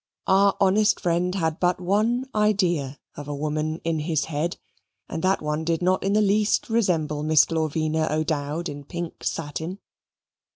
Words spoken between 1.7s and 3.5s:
one idea of a